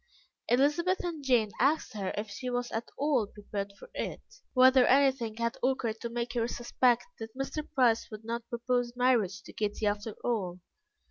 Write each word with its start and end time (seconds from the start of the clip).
Elizabeth 0.49 1.03
and 1.03 1.23
Jane 1.23 1.51
asked 1.59 1.93
her 1.93 2.11
if 2.17 2.27
she 2.27 2.49
was 2.49 2.71
at 2.71 2.89
all 2.97 3.27
prepared 3.27 3.71
for 3.77 3.87
it, 3.93 4.19
whether 4.55 4.87
anything 4.87 5.35
had 5.35 5.57
occurred 5.63 6.01
to 6.01 6.09
make 6.09 6.33
her 6.33 6.47
suspect 6.47 7.05
that 7.19 7.37
Mr. 7.37 7.71
Price 7.75 8.09
would 8.09 8.25
not 8.25 8.49
propose 8.49 8.93
marriage 8.95 9.43
to 9.43 9.53
Kitty 9.53 9.85
after 9.85 10.13
all. 10.23 10.57